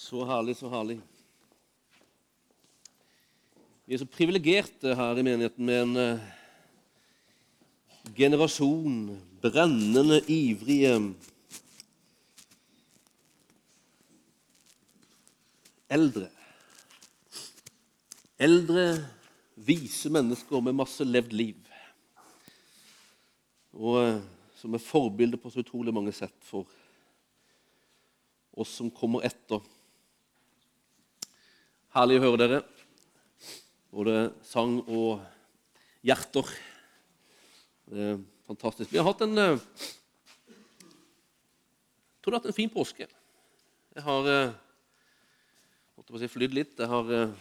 [0.00, 0.94] Så herlig, så herlig.
[3.84, 6.22] Vi er så privilegerte her i menigheten med en eh,
[8.16, 8.94] generasjon
[9.42, 10.94] brennende, ivrige
[15.92, 16.30] eldre.
[18.40, 18.86] Eldre,
[19.68, 21.58] vise mennesker med masse levd liv.
[23.76, 24.16] Og eh,
[24.62, 26.64] som er forbilder på så utrolig mange sett for
[28.56, 29.60] oss som kommer etter.
[31.90, 32.58] Herlig å høre dere.
[33.90, 35.24] Både sang og
[36.06, 36.46] hjerter.
[37.90, 38.92] Det er fantastisk.
[38.92, 39.56] Vi har hatt en eh,
[42.14, 43.08] jeg tror det hatt en fin påske.
[43.96, 44.52] Jeg har eh,
[45.96, 46.76] holdt på å si, flydd litt.
[46.78, 47.32] Jeg har eh,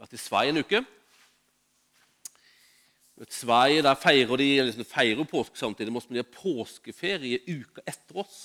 [0.00, 0.80] vært i Sverige en uke.
[3.20, 8.38] I Sverige der feirer de liksom, feirer påske samtidig, men de påskeferie uka etter oss.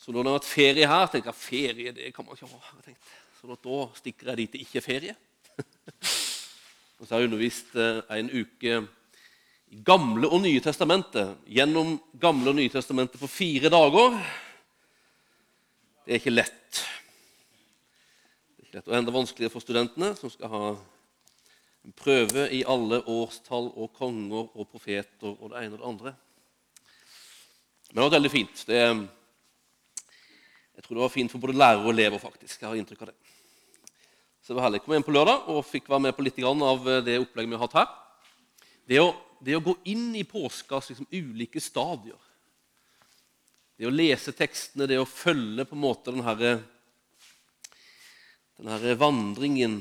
[0.00, 2.62] Så når det har vært ferie her, tenker jeg ferie det kan man ikke ha.
[2.78, 3.20] Jeg tenkte.
[3.44, 5.14] Så da stikker jeg dit det ikke er ferie.
[6.96, 8.76] og så har jeg undervist eh, en uke
[9.68, 11.34] i Gamle og Nye testamentet.
[11.52, 14.16] Gjennom Gamle og Nye testamentet på fire dager.
[16.06, 16.80] Det er ikke lett.
[18.48, 20.62] Det er ikke lett, Og enda vanskeligere for studentene, som skal ha
[21.84, 26.14] en prøve i alle årstall og konger og profeter og det ene og det andre.
[27.90, 28.64] Men det var veldig fint.
[28.72, 28.80] Det,
[30.74, 32.18] jeg tror det var fint for både lærere og elever.
[32.18, 32.56] faktisk.
[32.62, 33.33] Jeg har inntrykk av det.
[34.44, 34.82] Så det var herlig.
[34.82, 37.56] Jeg kom hjem på lørdag og fikk være med på litt av det opplegget vi
[37.56, 37.92] har hatt her.
[38.84, 39.06] Det å,
[39.40, 42.18] det å gå inn i påskas liksom, ulike stadier,
[43.80, 46.52] det å lese tekstene, det å følge på en måte denne,
[48.60, 49.80] denne vandringen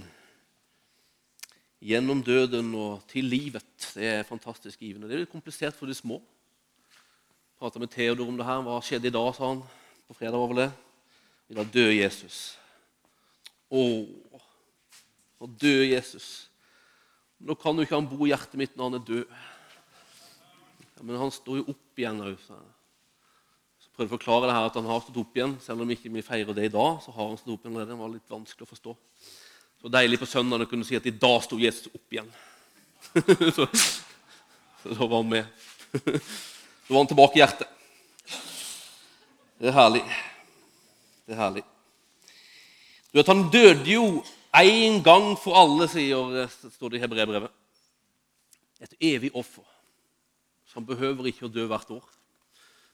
[1.83, 3.91] gjennom døden og til livet.
[3.91, 5.11] Det er fantastisk givende.
[5.11, 6.21] Det er litt komplisert for de små.
[6.23, 8.63] Jeg prata med Theodor om det her.
[8.63, 9.63] Hva skjedde i dag, sa han.
[10.07, 10.71] På fredag vel det.
[11.51, 12.43] I dag døde Jesus.
[13.67, 13.83] Å,
[15.43, 16.27] nå døde Jesus.
[17.43, 19.33] Nå kan jo ikke han bo i hjertet mitt når han er død.
[20.93, 22.37] Ja, men han står jo opp igjen òg.
[23.83, 25.57] Så prøvde å forklare det her at han har stått opp igjen.
[25.59, 27.91] Selv om ikke vi feirer det i dag, så har han stått opp igjen allerede.
[27.91, 28.95] Det var litt vanskelig å forstå.
[29.83, 32.31] Så deilig på søndag å kunne si at i dag sto Jesus opp igjen.
[33.57, 35.67] så, så da var han med.
[36.83, 37.69] Så var han tilbake i hjertet.
[39.55, 40.01] Det er herlig.
[41.23, 41.61] Det er herlig.
[43.07, 44.07] Du vet, Han døde jo
[44.61, 47.53] én gang for alle, sier, står det i hebreerbrevet.
[48.83, 49.65] Et evig offer.
[50.73, 52.05] Han behøver ikke å dø hvert år.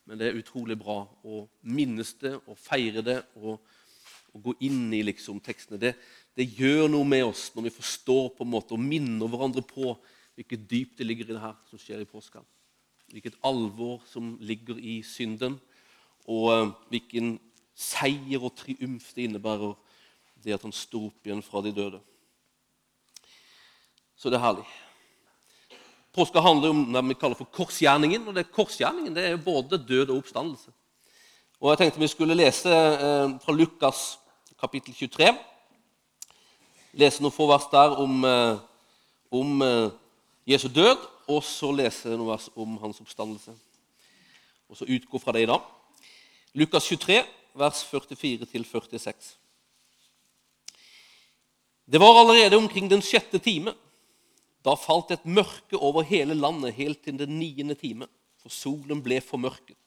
[0.10, 3.60] Men det er utrolig bra å minnes det og feire det og,
[4.34, 5.80] og gå inn i liksom, tekstene.
[5.82, 5.94] Det,
[6.34, 9.94] det gjør noe med oss når vi forstår på en måte og minner hverandre på
[10.40, 12.42] hvilket dyp det ligger i det her som skjer i påska.
[13.12, 15.58] Hvilket alvor som ligger i synden,
[16.30, 17.36] og uh, hvilken
[17.78, 19.74] seier og triumf det innebærer
[20.44, 22.00] det at han sto opp igjen fra de døde.
[24.20, 24.66] Så det er herlig.
[26.16, 28.28] Påska handler om det vi kaller for korsgjerningen.
[28.28, 30.72] og det er Korsgjerningen det er både død og oppstandelse.
[31.60, 34.20] Og Jeg tenkte vi skulle lese uh, fra Lukas
[34.60, 35.32] kapittel 23
[36.98, 38.60] lese noen få vers der om, eh,
[39.32, 39.92] om eh,
[40.48, 40.98] Jesu død,
[41.30, 43.54] og så lese noen vers om hans oppstandelse.
[44.70, 45.62] Og så utgå fra det i dag.
[46.54, 47.22] Lukas 23,
[47.54, 49.36] vers 44-46.
[51.92, 53.74] Det var allerede omkring den sjette time.
[54.62, 58.06] Da falt et mørke over hele landet helt til den niende time,
[58.38, 59.78] for solen ble formørket.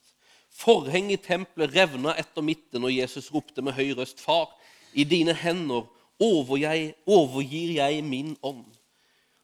[0.50, 4.50] Forhenget i tempelet revna etter midten, og Jesus ropte med høy røst, Far,
[4.92, 5.86] i dine hender
[6.22, 8.66] overgir jeg min ånd.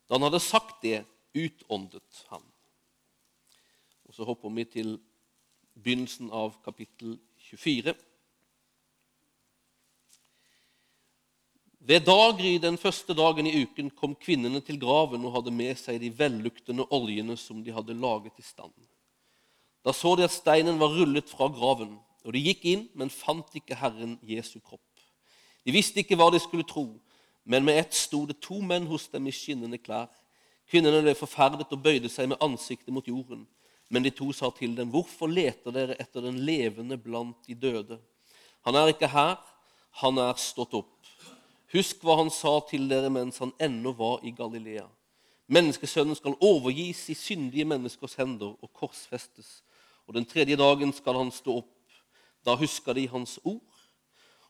[0.08, 1.04] Da han hadde sagt det,
[1.38, 2.42] utåndet han.
[4.08, 4.96] Og Så hopper vi til
[5.78, 7.20] begynnelsen av kapittel
[7.52, 7.94] 24.
[11.88, 16.02] Ved daggry den første dagen i uken kom kvinnene til graven og hadde med seg
[16.02, 18.74] de velluktende oljene som de hadde laget i stand.
[19.80, 21.94] Da så de at steinen var rullet fra graven,
[22.26, 24.84] og de gikk inn, men fant ikke Herren Jesu kropp.
[25.64, 26.90] De visste ikke hva de skulle tro,
[27.48, 30.10] men med ett sto det to menn hos dem i skinnende klær.
[30.68, 33.46] Kvinnene ble forferdet og bøyde seg med ansiktet mot jorden.
[33.88, 38.00] Men de to sa til dem, 'Hvorfor leter dere etter den levende blant de døde?'
[38.60, 39.40] 'Han er ikke her,
[39.90, 40.97] han er stått opp.'
[41.68, 44.88] 'Husk hva han sa til dere mens han ennå var i Galilea.'
[45.48, 49.62] 'Menneskesønnen skal overgis i syndige menneskers hender og korsfestes.'
[50.06, 51.74] 'Og den tredje dagen skal han stå opp.'
[52.44, 53.68] Da huska de hans ord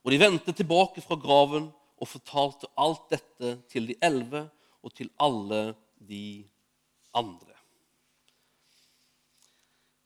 [0.05, 1.67] og de vendte tilbake fra graven
[1.99, 4.47] og fortalte alt dette til de elleve
[4.82, 5.75] og til alle
[6.09, 6.47] de
[7.14, 7.56] andre.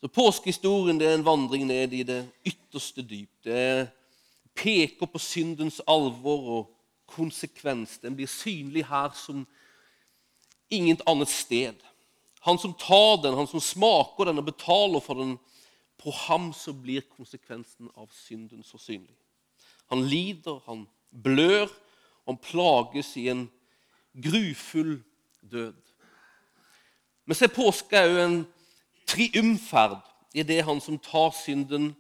[0.01, 3.31] Så Påskehistorien er en vandring ned i det ytterste dyp.
[3.45, 3.85] Det er
[4.59, 6.73] peker på syndens alvor og
[7.13, 7.99] konsekvens.
[8.03, 9.45] Den blir synlig her som
[10.73, 11.77] ingen annet sted.
[12.43, 15.37] Han som tar den, han som smaker den og betaler for den,
[16.03, 19.15] på ham så blir konsekvensen av synden så synlig.
[19.93, 21.69] Han lider, han blør,
[22.27, 23.45] han plages i en
[24.13, 24.97] grufull
[25.41, 25.79] død.
[27.25, 28.41] Men se, påske er jo en
[29.07, 30.01] triumferd
[30.35, 31.93] i det han som tar synden,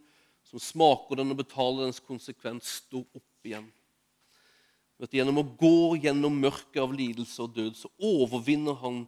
[0.48, 3.68] som smaker den og betaler dens konsekvens, står opp igjen.
[5.02, 9.02] At gjennom å gå gjennom mørket av lidelse og død, så overvinner han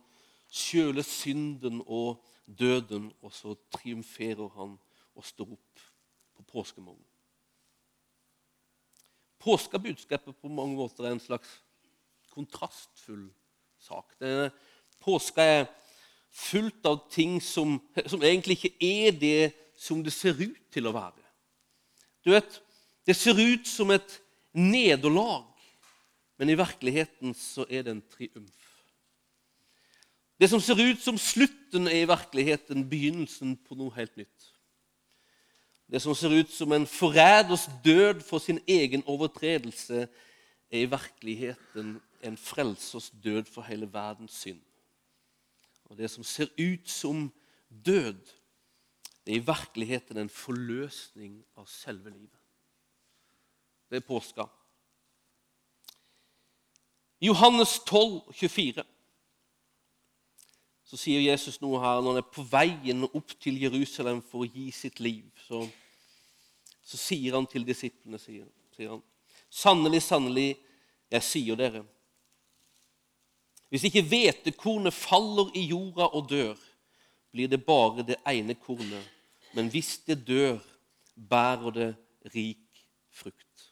[0.50, 4.74] sjøle synden og døden, og så triumferer han
[5.14, 5.84] og står opp
[6.34, 7.06] på påskemorgen.
[9.44, 11.50] Påskebudskapet på mange måter er en slags
[12.34, 13.28] kontrastfull
[13.78, 14.16] sak.
[14.18, 14.50] Det,
[15.04, 15.66] påska er
[16.34, 17.76] fullt av ting som,
[18.06, 21.22] som, egentlig ikke er det som det ser ut til å være.
[22.24, 22.60] Du vet,
[23.04, 24.14] Det ser ut som et
[24.56, 25.44] nederlag,
[26.38, 28.70] men i virkeligheten så er det en triumf.
[30.40, 34.50] Det som ser ut som slutten, er i virkeligheten begynnelsen på noe helt nytt.
[35.90, 40.08] Det som ser ut som en forræders død for sin egen overtredelse,
[40.70, 44.62] er i virkeligheten en frelsers død for hele verdens synd.
[45.84, 47.28] Og det som ser ut som
[47.68, 48.18] død,
[49.26, 52.40] er i virkeligheten en forløsning av selve livet.
[53.90, 54.48] Det er påska.
[57.20, 58.84] I Johannes 12, 24
[60.84, 64.50] så sier Jesus noe her når han er på veien opp til Jerusalem for å
[64.50, 65.24] gi sitt liv.
[65.46, 65.64] Så,
[66.84, 68.46] så sier han til disiplene sier,
[68.76, 69.02] sier han,
[69.54, 70.56] Sannelig, sannelig,
[71.14, 71.84] jeg sier dere
[73.70, 76.58] Hvis ikke hvetekornet faller i jorda og dør,
[77.34, 79.02] blir det bare det ene kornet.
[79.54, 80.60] Men hvis det dør,
[81.14, 81.88] bærer det
[82.34, 83.66] rik frukt.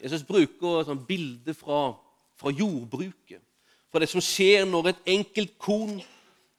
[0.00, 1.96] Jesus bruker et sånt bilde fra,
[2.36, 3.42] fra jordbruket
[3.96, 5.94] fra det som skjer når et enkelt korn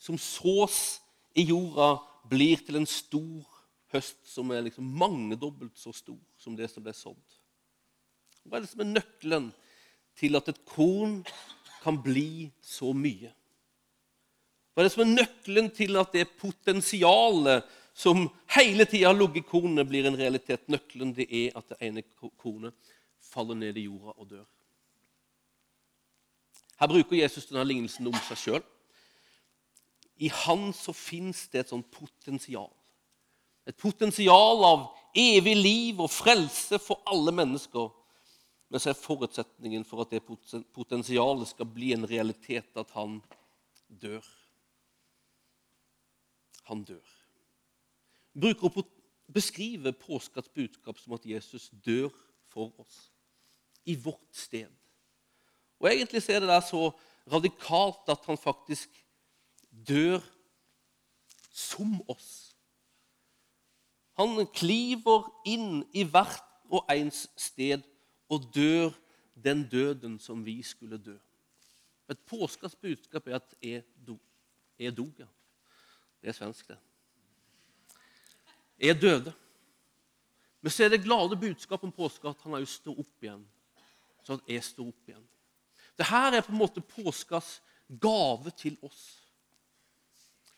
[0.02, 0.98] som sås
[1.38, 3.46] i jorda, blir til en stor
[3.94, 7.22] høst som er liksom mangedobbelt så stor som det som ble sådd.
[8.48, 9.52] Hva er det som er nøkkelen
[10.18, 11.20] til at et korn
[11.84, 13.30] kan bli så mye?
[14.74, 18.28] Hva er det som er nøkkelen til at det potensialet som
[18.58, 20.68] hele tida har ligget i kornet, blir en realitet?
[20.74, 22.06] Nøkkelen det er at det ene
[22.42, 22.94] kornet
[23.30, 24.46] faller ned i jorda og dør.
[26.78, 28.66] Her bruker Jesus denne lignelsen om seg sjøl.
[30.18, 32.70] I han så fins det et sånt potensial.
[33.68, 34.88] Et potensial av
[35.18, 37.90] evig liv og frelse for alle mennesker.
[38.70, 40.24] Men så er forutsetningen for at det
[40.76, 43.20] potensialet skal bli en realitet, at han
[43.88, 44.26] dør.
[46.68, 47.14] Han dør.
[48.38, 48.86] Bruker å
[49.34, 52.12] beskrive påskas budskap som at Jesus dør
[52.52, 53.08] for oss.
[53.88, 54.72] I vårt sted.
[55.80, 56.92] Og Egentlig er det der så
[57.32, 58.90] radikalt at han faktisk
[59.88, 60.20] dør
[61.52, 62.56] som oss.
[64.18, 66.44] Han kliver inn i hvert
[66.74, 67.84] og ens sted
[68.30, 68.90] og dør
[69.44, 71.16] den døden som vi skulle dø.
[72.10, 74.20] Et påskas budskap er at jeg dog.
[74.80, 75.28] Jeg dog, ja.
[76.22, 76.78] Det er svensk, det.
[78.80, 79.34] Jeg døde.
[80.62, 83.44] Men så er det glade budskapet om påske at han òg står opp igjen.
[84.24, 85.28] Så at jeg står opp igjen.
[85.98, 87.58] Dette er på en måte påskas
[88.02, 89.18] gave til oss.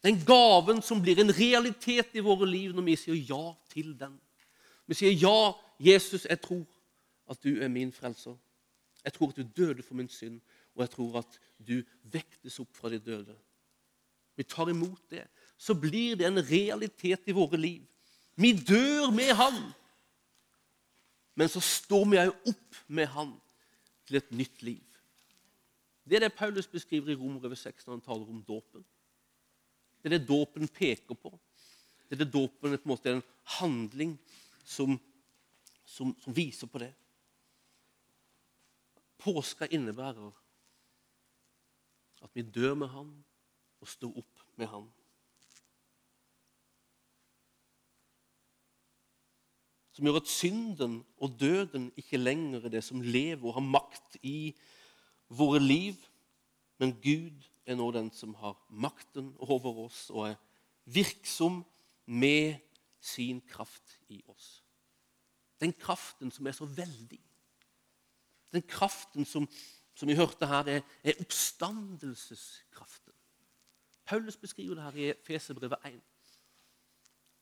[0.03, 4.15] Den gaven som blir en realitet i våre liv når vi sier ja til den.
[4.87, 6.63] Vi sier ja, Jesus, jeg tror
[7.29, 8.37] at du er min frelser.
[9.03, 10.39] Jeg tror at du døde for min synd,
[10.75, 11.77] og jeg tror at du
[12.11, 13.35] vektes opp fra de døde.
[14.39, 15.25] Vi tar imot det.
[15.59, 17.83] Så blir det en realitet i våre liv.
[18.39, 19.57] Vi dør med Han.
[21.35, 23.33] Men så står vi òg opp med Han
[24.07, 24.88] til et nytt liv.
[26.09, 28.85] Det er det Paulus beskriver i Romerbrevet 6 når han taler om dåpen.
[30.01, 31.31] Det er det dåpen peker på.
[32.09, 33.27] Det er det dåpen på en måte er en
[33.59, 34.15] handling
[34.65, 34.95] som,
[35.85, 36.93] som, som viser på det.
[39.19, 40.31] Påska innebærer
[42.23, 43.11] at vi dør med Han
[43.79, 44.87] og står opp med Han.
[49.93, 54.17] Som gjør at synden og døden ikke lenger er det som lever og har makt
[54.23, 54.55] i
[55.29, 55.95] våre liv,
[56.79, 60.39] men Gud er nå den som har makten over oss og er
[60.89, 61.61] virksom
[62.05, 62.57] med
[62.99, 64.63] sin kraft i oss.
[65.59, 67.19] Den kraften som er så veldig.
[68.51, 69.47] Den kraften som,
[69.95, 73.13] som vi hørte her, er, er oppstandelseskraften.
[74.05, 76.01] Paulus beskriver det her i Feserbrevet 1.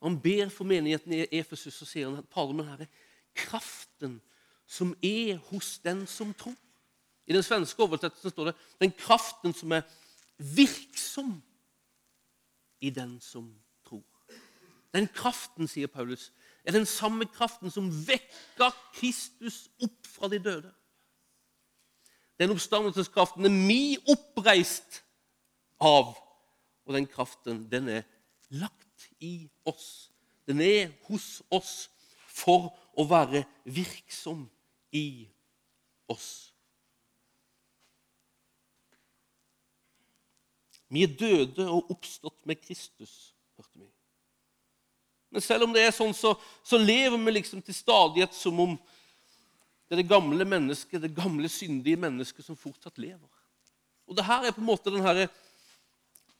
[0.02, 2.90] Han ber for menigheten i Efesus og sier at taler er
[3.38, 4.20] kraften
[4.68, 6.58] som er hos den som tror.
[7.28, 9.82] I den svenske oversettelsen står det 'den kraften som er
[10.38, 11.44] virksom
[12.82, 13.56] i den som
[13.90, 14.04] tror'.
[14.94, 16.32] Den kraften, sier Paulus,
[16.64, 20.74] er den samme kraften som vekka Kristus opp fra de døde.
[22.40, 25.04] Den oppstandelseskraften er mi oppreist
[25.80, 26.18] av,
[26.86, 28.04] og den kraften den er
[28.50, 30.12] lagt i oss.
[30.48, 31.90] Den er hos oss
[32.28, 34.50] for å være virksom
[34.92, 35.28] i
[36.08, 36.47] oss.
[40.94, 43.88] Vi er døde og oppstått med Kristus, hørte vi.
[45.32, 48.78] Men selv om det er sånn, så, så lever vi liksom til stadighet som om
[49.88, 53.28] det er det gamle mennesket, det gamle, syndige mennesket som fortsatt lever.
[54.08, 55.28] Og det her er på en måte den her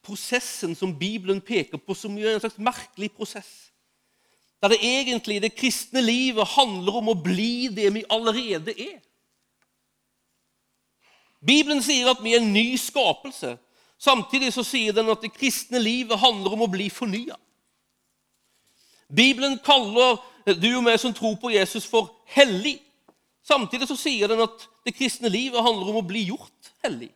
[0.04, 3.52] prosessen som Bibelen peker på, som er en slags merkelig prosess.
[4.62, 9.00] Der det egentlig det kristne livet handler om å bli det vi allerede er.
[11.44, 13.54] Bibelen sier at vi er en ny skapelse.
[13.98, 17.38] Samtidig så sier den at det kristne livet handler om å bli fornya.
[19.08, 22.78] Bibelen kaller du og meg som tror på Jesus, for hellig.
[23.44, 27.10] Samtidig så sier den at det kristne livet handler om å bli gjort hellig.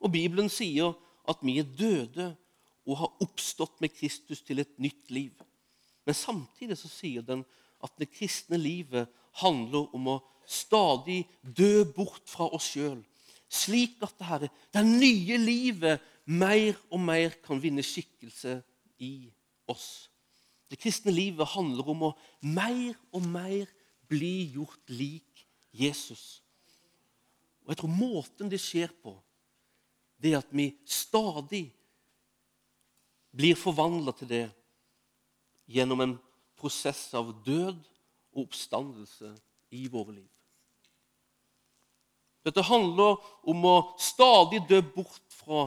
[0.00, 0.94] Og Bibelen sier
[1.28, 2.32] at vi er døde
[2.88, 5.32] og har oppstått med Kristus til et nytt liv.
[6.08, 7.44] Men samtidig så sier den
[7.84, 9.08] at det kristne livet
[9.40, 10.20] handler om å
[10.50, 12.98] stadig dø bort fra oss sjøl,
[13.50, 18.60] slik at det, her, det nye livet mer og mer kan vinne skikkelse
[19.02, 19.30] i
[19.70, 20.06] oss.
[20.70, 22.12] Det kristne livet handler om å
[22.46, 23.66] mer og mer
[24.10, 25.42] bli gjort lik
[25.74, 26.42] Jesus.
[27.64, 29.16] Og jeg tror måten det skjer på,
[30.20, 31.66] det er at vi stadig
[33.34, 34.46] blir forvandla til det
[35.70, 36.16] gjennom en
[36.58, 37.78] prosess av død
[38.34, 39.32] og oppstandelse
[39.74, 40.28] i våre liv.
[42.46, 45.66] Dette handler om å stadig dø bort fra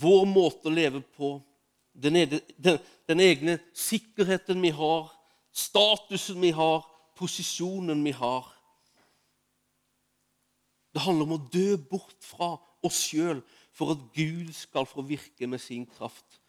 [0.00, 1.34] vår måte å leve på,
[1.92, 2.16] den,
[2.56, 2.78] den,
[3.10, 5.10] den egne sikkerheten vi har,
[5.52, 6.86] statusen vi har,
[7.18, 8.46] posisjonen vi har.
[10.94, 12.54] Det handler om å dø bort fra
[12.86, 13.42] oss sjøl
[13.76, 16.40] for at Gud skal få virke med sin kraft,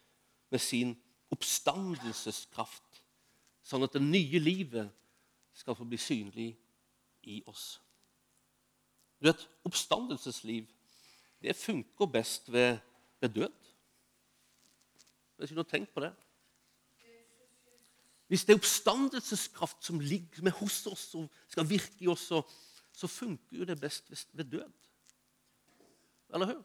[0.50, 0.96] med sin
[1.32, 3.02] oppstandelseskraft,
[3.64, 4.90] sånn at det nye livet
[5.56, 6.50] skal få bli synlig
[7.28, 7.81] i oss.
[9.22, 10.66] Du vet, Oppstandelsesliv
[11.42, 12.78] det funker best ved,
[13.20, 13.52] ved død.
[15.36, 16.12] Hvis du har tenkt på det.
[18.26, 22.42] Hvis det er oppstandelseskraft som ligger med hos oss og skal virke i oss, så,
[22.92, 24.70] så funker jo det best ved død.
[26.34, 26.62] Eller hør?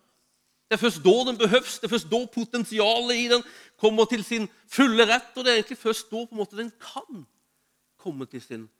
[0.69, 3.43] Det er først da den behøves, det er først da potensialet i den
[3.77, 5.33] kommer til sin fulle rett.
[5.35, 7.25] Og det er egentlig først da på en måte den kan
[7.97, 8.76] komme til sin rett.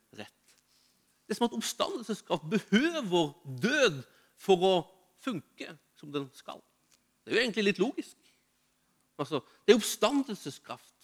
[1.28, 3.98] Det er som at oppstandelseskraft behøver død
[4.40, 4.74] for å
[5.20, 6.62] funke som den skal.
[7.24, 8.16] Det er jo egentlig litt logisk.
[9.20, 10.94] Altså, det er oppstandelseskraft.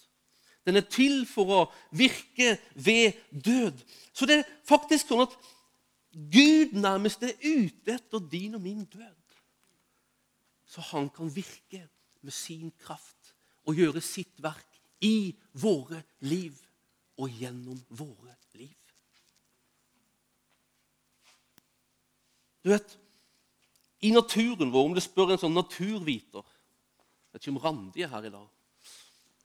[0.65, 1.59] Den er til for å
[1.93, 3.83] virke ved død.
[4.17, 5.35] Så det er faktisk sånn at
[6.33, 9.13] Gud nærmest er ute etter din og min død
[10.75, 11.87] så han kan virke
[12.21, 16.57] med sin kraft og gjøre sitt verk i våre liv
[17.15, 18.75] og gjennom våre liv.
[22.65, 22.97] Du vet,
[24.01, 28.09] I naturen vår, om du spør en sånn naturviter Jeg vet ikke om Randi er
[28.09, 28.47] her i dag.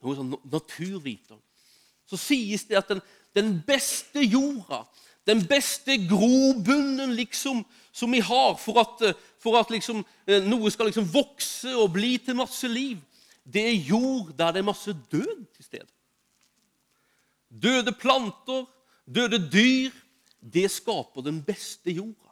[0.00, 1.36] Noen sånn naturviter.
[2.08, 3.02] Så sies det at den,
[3.36, 4.84] den beste jorda
[5.28, 10.70] den beste grobunnen liksom, som vi har for at, eh, for at liksom, eh, noe
[10.70, 12.98] skal liksom vokse og bli til masse liv,
[13.44, 15.90] det er jord der det er masse død til stede.
[17.50, 18.66] Døde planter,
[19.06, 19.90] døde dyr,
[20.40, 22.29] det skaper den beste jorda.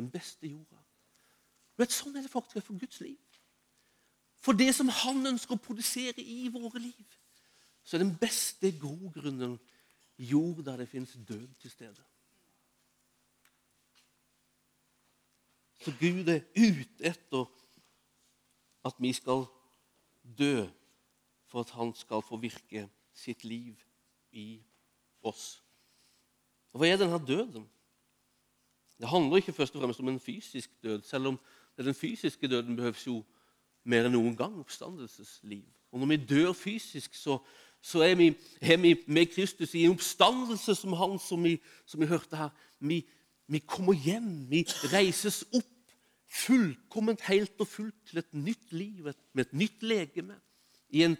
[0.00, 0.78] Den beste jorda.
[1.76, 3.18] Du Vet, sånn er det faktisk for Guds liv.
[4.40, 7.16] For det som Han ønsker å produsere i våre liv,
[7.84, 9.58] så er den beste grogrunnen
[10.20, 12.04] jord der det finnes død til stede.
[15.80, 17.48] Så Gud er ute etter
[18.84, 19.46] at vi skal
[20.38, 20.66] dø
[21.48, 23.80] for at han skal få virke sitt liv
[24.32, 24.60] i
[25.24, 25.62] oss.
[26.72, 27.64] Og Hva er denne døden?
[29.00, 31.40] Det handler ikke først og fremst om en fysisk død, selv om
[31.78, 33.22] den fysiske døden behøves jo
[33.84, 35.64] mer enn noen gang oppstandelsesliv.
[35.92, 37.38] Og Når vi dør fysisk, så,
[37.82, 38.28] så er, vi,
[38.60, 42.52] er, vi, med Kristus i en oppstandelse som han, som vi, som vi hørte her.
[42.78, 43.00] Vi,
[43.46, 45.64] vi kommer hjem, vi reises opp
[46.30, 50.36] fullkomment, helt og fullt til et nytt liv med et nytt legeme.
[50.90, 51.16] I en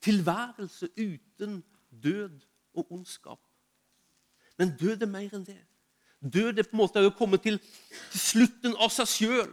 [0.00, 1.64] tilværelse uten
[2.02, 2.40] død
[2.74, 3.40] og ondskap.
[4.58, 5.60] Men død er mer enn det.
[6.20, 7.58] Død er på en måte å komme til,
[8.12, 9.50] til slutten av seg sjøl.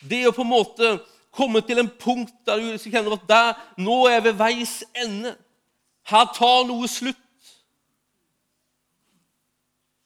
[0.00, 0.90] Det å på en måte
[1.34, 5.34] komme til en punkt der du kjenner at der, nå er jeg ved veis ende.
[6.10, 7.26] Her tar noe slutt.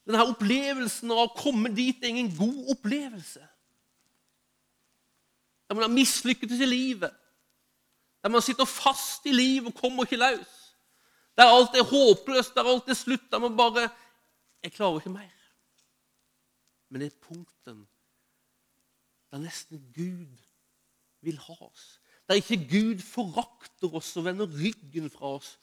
[0.05, 3.41] Denne opplevelsen av å komme dit er ingen god opplevelse.
[5.65, 7.13] Der man har mislykket i livet.
[8.21, 10.51] Der man sitter fast i livet og kommer ikke løs.
[11.35, 13.25] Der alt er håpløst, der alt er slutt.
[13.31, 13.89] Der man bare
[14.65, 15.33] Jeg klarer ikke mer.
[16.89, 17.83] Men det er punkten
[19.29, 20.41] der nesten Gud
[21.21, 21.99] vil ha oss.
[22.25, 25.59] Der ikke Gud forakter oss og vender ryggen fra oss,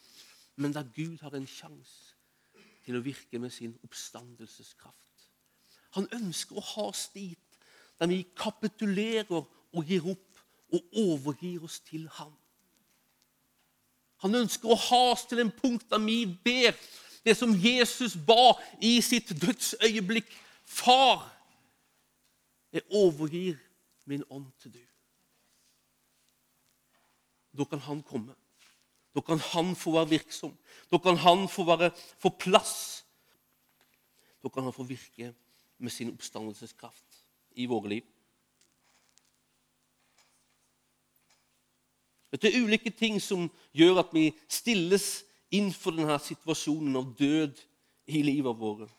[0.57, 2.15] men der Gud har en sjanse
[2.85, 5.27] til å virke med sin oppstandelseskraft.
[5.99, 7.59] Han ønsker å ha oss dit
[7.99, 10.43] der vi kapitulerer og gir opp
[10.73, 12.35] og overgir oss til ham.
[14.23, 16.77] Han ønsker å ha oss til en punkt der vi ber
[17.25, 20.29] det som Jesus ba i sitt dødsøyeblikk.
[20.65, 21.29] Far,
[22.73, 23.59] jeg overgir
[24.09, 24.83] min ånd til du.
[27.53, 28.35] Da kan han komme.
[29.15, 30.55] Da kan han få være virksom.
[30.91, 33.05] Da kan han få, være, få plass.
[34.43, 35.35] Da kan han få virke
[35.79, 37.23] med sin oppstandelseskraft
[37.61, 38.09] i våre liv.
[42.33, 47.61] Det er ulike ting som gjør at vi stilles innenfor denne situasjonen av død
[48.11, 48.91] i livet vårt.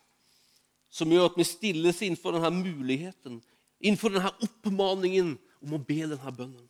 [0.94, 3.40] Som gjør at vi stilles innenfor denne muligheten,
[3.82, 5.34] innenfor denne oppmaningen
[5.64, 6.68] om å be denne bønnen.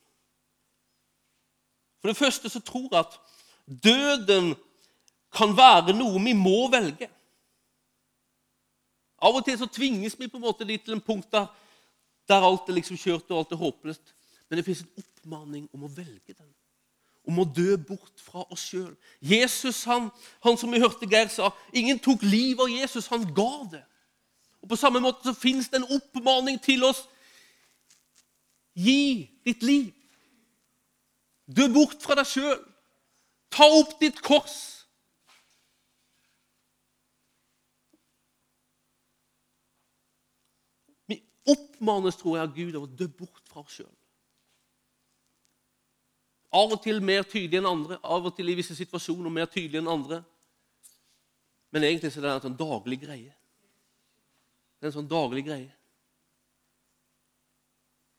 [2.00, 3.18] For det første så tror jeg at
[3.64, 4.54] døden
[5.34, 7.08] kan være noe vi må velge.
[9.24, 11.48] Av og til så tvinges vi på en måte litt til en punkt der,
[12.28, 14.12] der alt er liksom kjørt og alt er håpløst.
[14.48, 16.50] Men det fins en oppmaning om å velge den.
[17.24, 18.92] Om å dø bort fra oss sjøl.
[19.24, 20.10] Jesus, han,
[20.44, 23.82] han, som vi hørte Geir sa, ingen tok livet av Jesus, han ga det.
[24.64, 27.06] Og På samme måte så fins det en oppmaning til oss.
[28.74, 29.90] Gi ditt liv.
[31.46, 32.60] Dø bort fra deg sjøl.
[33.52, 34.56] Ta opp ditt kors.
[41.06, 43.92] Vi oppmanes, tror jeg, av Gud av å dø bort fra oss sjøl.
[46.54, 49.80] Av og til mer tydelig enn andre, av og til i visse situasjoner mer tydelig
[49.80, 50.20] enn andre.
[51.74, 53.32] Men egentlig så er det en sånn daglig greie.
[54.78, 55.72] Det er en sånn daglig greie.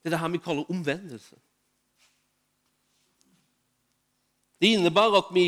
[0.03, 1.37] Det er det her vi kaller omvendelse.
[4.61, 5.47] Det innebærer at vi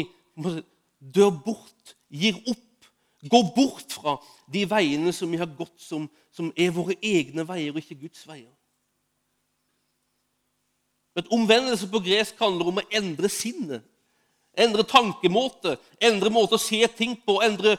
[0.99, 2.87] dør bort, gir opp,
[3.27, 4.15] går bort fra
[4.53, 8.23] de veiene som vi har gått, som, som er våre egne veier og ikke Guds
[8.29, 8.53] veier.
[11.17, 13.81] Men omvendelse på gresk handler om å endre sinnet.
[14.57, 17.75] Endre tankemåte, endre måte å se ting på, endre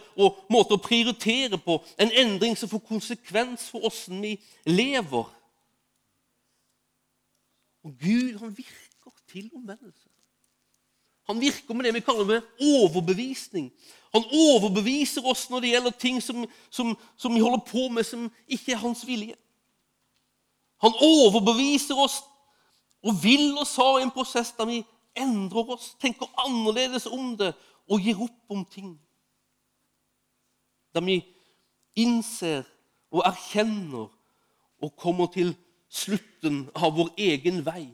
[0.50, 1.76] måte å prioritere på.
[2.02, 4.32] En endring som får konsekvens for åssen vi
[4.66, 5.30] lever.
[7.86, 10.08] Og Gud han virker til omvendelse.
[11.30, 13.68] Han virker med det vi kaller med overbevisning.
[14.16, 18.26] Han overbeviser oss når det gjelder ting som, som, som vi holder på med som
[18.50, 19.36] ikke er hans vilje.
[20.82, 22.22] Han overbeviser oss
[23.08, 24.82] og vil oss ha en prosess der vi
[25.16, 27.54] endrer oss, tenker annerledes om det
[27.88, 28.92] og gir opp om ting.
[30.92, 31.22] Der vi
[31.96, 32.66] innser
[33.10, 34.10] og erkjenner
[34.84, 35.54] og kommer til
[35.88, 37.86] slutten av vår egen vei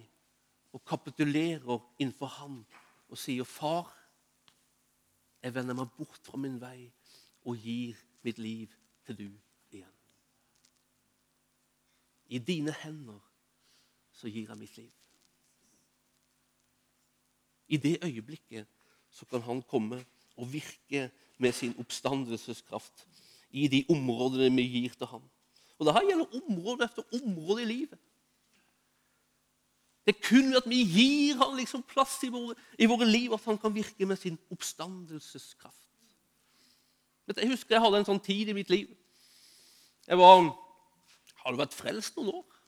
[0.74, 2.64] og kapitulerer innenfor Han
[3.09, 3.87] og sier, 'Far,
[5.42, 6.90] jeg vender meg bort fra min vei
[7.44, 8.68] og gir mitt liv
[9.07, 9.31] til du
[9.70, 10.00] igjen.'
[12.27, 13.20] I dine hender
[14.12, 15.04] så gir jeg mitt liv.
[17.68, 18.66] I det øyeblikket
[19.11, 20.05] så kan han komme
[20.37, 23.07] og virke med sin oppstandelseskraft
[23.50, 25.22] i de områdene vi gir til ham.
[25.79, 28.00] Og Dette gjelder område etter område i livet.
[30.05, 33.33] Det er kun ved at vi gir ham liksom plass i våre, i våre, liv,
[33.33, 35.81] at han kan virke med sin oppstandelseskraft.
[37.37, 38.90] Jeg husker jeg hadde en sånn tid i mitt liv.
[40.05, 40.44] Jeg var,
[41.40, 42.59] hadde vært frelst noen år.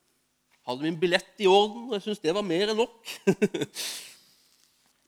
[0.67, 3.13] Hadde min billett i orden, og jeg syntes det var mer enn nok.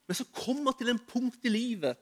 [0.09, 1.97] Men så kom jeg til en punkt i livet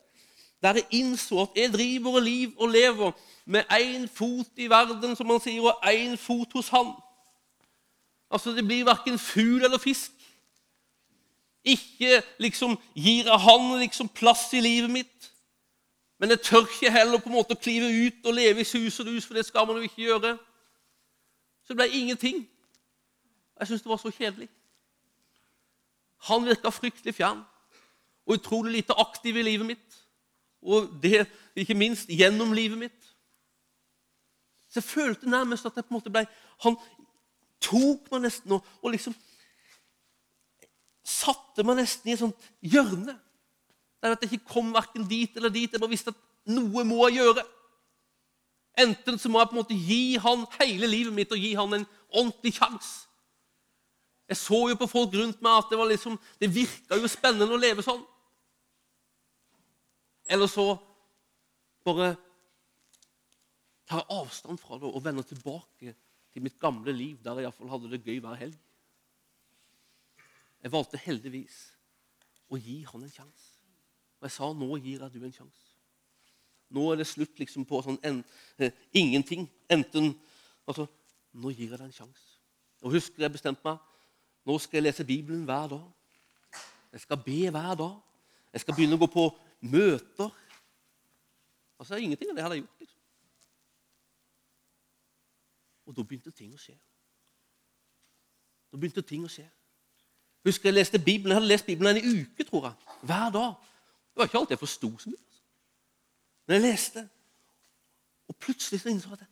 [0.62, 3.12] der jeg innså at jeg driver liv og lever
[3.44, 6.94] med én fot i verden, som man sier, og én fot hos Han.
[8.30, 10.12] Altså, Det blir verken fugl eller fisk.
[11.64, 15.32] Ikke liksom gir jeg Han liksom plass i livet mitt.
[16.18, 19.00] Men jeg tør ikke heller på en måte å klive ut og leve i sus
[19.00, 20.38] og dus, for det skal man jo ikke gjøre.
[21.62, 22.48] Så det ble ingenting.
[23.60, 24.48] Jeg syntes det var så kjedelig.
[26.18, 27.44] Han virka fryktelig fjern
[28.26, 29.98] og utrolig lite aktiv i livet mitt.
[30.66, 33.12] Og det ikke minst gjennom livet mitt.
[34.68, 36.26] Så jeg følte nærmest at jeg på en måte ble
[36.64, 36.76] Han
[37.62, 39.14] tok meg nesten og, og liksom
[41.06, 43.14] satte meg nesten i et sånt hjørne.
[44.02, 45.70] Der at jeg ikke kom verken dit eller dit.
[45.72, 47.44] Jeg bare visste at noe må jeg gjøre.
[48.82, 51.78] Enten så må jeg på en måte gi han hele livet mitt og gi han
[51.78, 53.06] en ordentlig sjanse.
[54.26, 57.54] Jeg så jo på folk rundt meg at det, var liksom, det virka jo spennende
[57.54, 58.02] å leve sånn.
[60.28, 60.76] Eller så
[61.86, 62.14] bare
[63.86, 65.94] tar jeg avstand fra det og vender tilbake
[66.32, 68.56] til mitt gamle liv, der jeg iallfall hadde det gøy hver helg.
[70.62, 71.56] Jeg valgte heldigvis
[72.50, 73.52] å gi han en sjanse.
[74.18, 75.66] Og jeg sa nå gir jeg du en sjanse.
[76.74, 78.24] Nå er det slutt liksom på sånn en,
[78.58, 79.46] eh, ingenting.
[79.70, 80.14] Enten
[80.66, 80.88] altså,
[81.36, 82.38] Nå gir jeg deg en sjanse.
[82.80, 83.76] Og husker jeg bestemte meg
[84.46, 85.82] nå skal jeg lese Bibelen hver dag.
[86.92, 87.96] Jeg skal be hver dag.
[88.52, 89.24] Jeg skal begynne å gå på
[89.70, 90.30] møter.
[91.78, 92.80] Altså, Ingenting av det hadde jeg gjort.
[92.80, 93.00] liksom.
[95.86, 96.74] Og da begynte ting å skje.
[98.72, 99.46] Da begynte ting å skje.
[100.46, 102.98] Husker jeg leste Bibelen, jeg hadde lest Bibelen en uke, tror jeg.
[103.02, 103.54] Hver dag.
[104.10, 105.24] Det var ikke alt jeg forsto så mye.
[105.26, 105.42] Altså.
[106.46, 107.08] Men jeg leste,
[108.28, 109.26] og plutselig så innså jeg at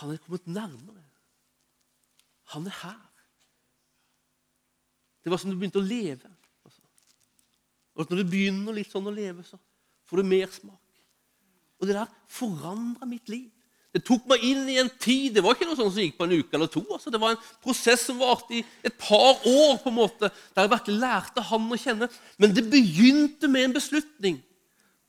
[0.00, 1.04] han er kommet nærmere.
[2.54, 3.08] Han er her.
[5.24, 6.30] Det var som du begynte å leve.
[7.96, 9.58] Og Når du begynner litt sånn å leve, så
[10.08, 10.78] får du mer smak.
[11.80, 13.50] Og det der forandra mitt liv.
[13.92, 16.24] Det tok meg inn i en tid Det var ikke noe sånn som gikk på
[16.24, 16.80] en uke eller to.
[16.94, 17.10] Altså.
[17.12, 20.72] Det var en prosess som varte i et par år, på en måte, der jeg
[20.72, 22.08] virkelig lærte han å kjenne.
[22.40, 24.40] Men det begynte med en beslutning.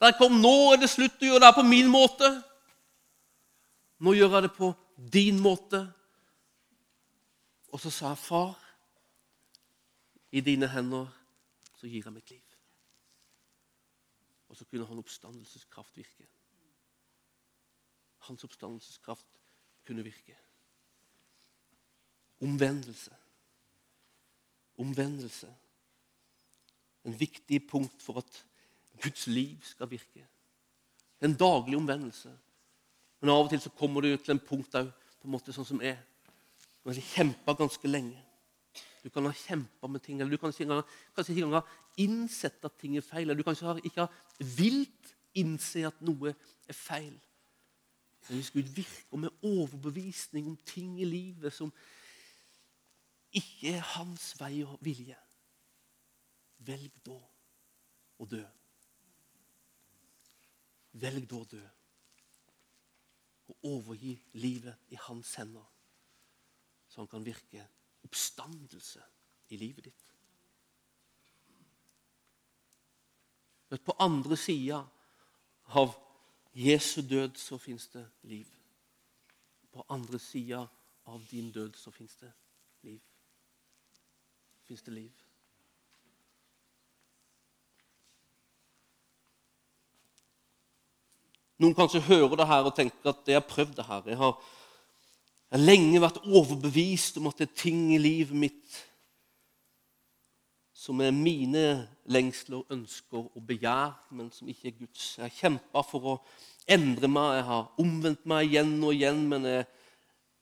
[0.04, 2.34] Der kom nå er det slutt å gjøre det her på min måte.
[4.04, 4.74] Nå gjør jeg det på
[5.16, 5.86] din måte.
[7.72, 8.58] Og så sa jeg, far,
[10.34, 11.08] i dine hender
[11.80, 12.43] så gir jeg mitt liv.
[14.64, 16.24] Så kunne han oppstandelseskraft virke.
[18.24, 19.28] Hans oppstandelseskraft
[19.84, 20.38] kunne virke.
[22.42, 23.12] Omvendelse.
[24.80, 25.50] Omvendelse.
[27.04, 28.46] En viktig punkt for at
[29.04, 30.24] Guds liv skal virke.
[31.20, 32.32] En daglig omvendelse.
[33.20, 35.68] Men av og til så kommer du til en punkt der, på en måte sånn
[35.68, 36.00] som er.
[36.84, 38.24] Du har kjempa ganske lenge.
[39.04, 41.64] Du kan ha kjempa med ting, eller du kan ikke engang, ha
[42.00, 43.28] innsett at ting er feil.
[43.28, 44.08] Eller du kanskje ikke ha
[44.40, 47.16] vilt innse at noe er feil.
[48.28, 51.74] Men hvis Gud virker med overbevisning om ting i livet som
[53.34, 55.18] ikke er hans vei og vilje,
[56.64, 57.18] velg da
[58.22, 58.44] å dø.
[61.04, 61.64] Velg da å dø.
[63.50, 65.66] Og overgi livet i hans hender,
[66.88, 67.66] så han kan virke
[68.06, 69.02] oppstandelse
[69.50, 70.13] i livet ditt.
[73.74, 74.84] Men på andre sida
[75.74, 75.96] av
[76.54, 78.46] Jesu død så fins det liv.
[79.74, 80.68] På andre sida
[81.10, 82.30] av din død så fins det
[82.86, 83.00] liv.
[84.68, 85.10] Fins det liv.
[91.58, 94.06] Noen kanskje hører det her og tenker at jeg har prøvd det her.
[94.14, 94.38] Jeg har
[95.50, 98.84] jeg har lenge vært overbevist om at det er ting i livet mitt
[100.84, 105.14] som er mine lengsler, ønsker og begjær, men som ikke er Guds.
[105.16, 106.16] Jeg har kjempa for å
[106.76, 109.64] endre meg, jeg har omvendt meg igjen og igjen, men jeg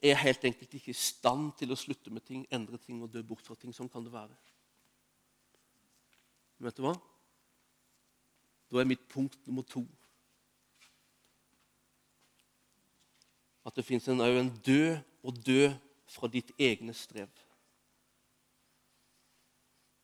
[0.09, 3.21] er helt enkelt ikke i stand til å slutte med ting, endre ting og dø
[3.21, 3.75] bort fra ting.
[3.75, 4.33] Sånn kan det være.
[6.65, 6.95] Vet du hva?
[8.71, 9.85] Da er mitt punkt nummer to
[13.61, 15.69] at det fins en, en død og dø
[16.09, 17.29] fra ditt egne strev.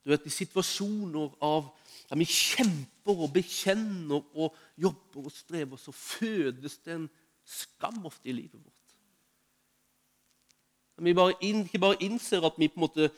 [0.08, 1.65] Du vet, I situasjoner av
[2.08, 7.10] der vi kjemper og bekjenner og jobber og strever, så fødes det en
[7.43, 8.93] skam ofte i livet vårt.
[11.04, 13.10] Vi bare inn, ikke bare innser at vi på en måte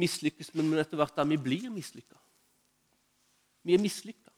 [0.00, 2.16] mislykkes, men etter hvert der vi blir mislykka.
[3.68, 4.32] Vi er mislykka.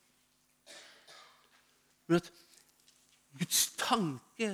[3.39, 4.51] Guds tanke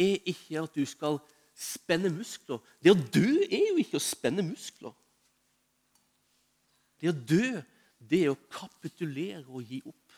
[0.00, 1.20] er ikke at du skal
[1.52, 2.64] spenne muskler.
[2.80, 4.96] Det å dø er jo ikke å spenne muskler.
[7.02, 7.46] Det å dø,
[7.98, 10.16] det er å kapitulere og gi opp.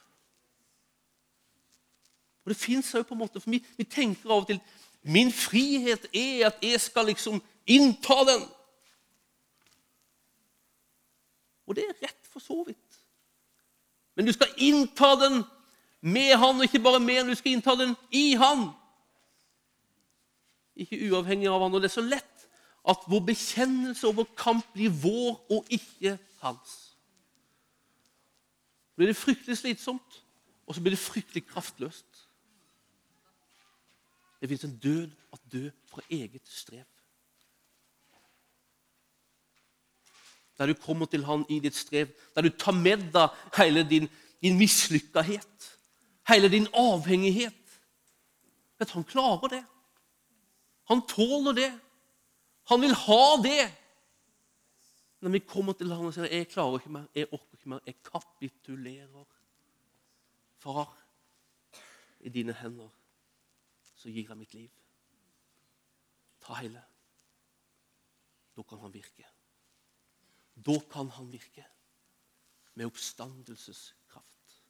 [2.44, 4.60] Og det fins òg på en måte, for vi, vi, tenker av og til
[5.04, 8.46] Min frihet er at jeg skal liksom innta den.
[11.68, 13.00] Og det er rett for så vidt.
[14.16, 15.42] Men du skal innta den
[16.00, 18.70] med Han, og ikke bare med Han, du skal innta den i Han
[20.76, 21.74] ikke uavhengig av han.
[21.74, 22.46] Og det er så lett
[22.90, 26.94] at vår bekjennelse og vår kamp blir vår og ikke hans.
[28.94, 30.20] Så blir det fryktelig slitsomt,
[30.66, 32.20] og så blir det fryktelig kraftløst.
[34.40, 36.84] Det fins en død at dø fra eget strev.
[40.58, 44.08] Der du kommer til Han i ditt strev, der du tar med deg hele din,
[44.42, 45.78] din mislykkahet,
[46.28, 47.80] hele din avhengighet.
[48.78, 49.64] Vet, han klarer det.
[50.84, 51.72] Han tåler det.
[52.68, 53.64] Han vil ha det.
[55.24, 57.86] Når vi kommer til ham og sier 'Jeg klarer ikke mer, jeg orker ikke mer',
[57.86, 59.24] jeg kapitulerer.
[60.58, 60.98] Far,
[62.20, 62.88] i dine hender
[63.96, 64.70] så gir jeg mitt liv.
[66.44, 66.82] Ta hele.
[68.56, 69.24] Da kan han virke.
[70.66, 71.64] Da kan han virke
[72.74, 74.60] med oppstandelseskraft.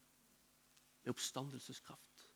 [1.03, 2.27] Med oppstandelseskraft.